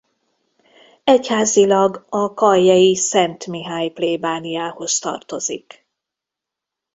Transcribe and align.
Egyházilag 1.03 2.05
a 2.09 2.33
kaljei 2.33 2.95
Szent 2.95 3.47
Mihály 3.47 3.89
plébániához 3.89 4.99
tartozik. 4.99 5.87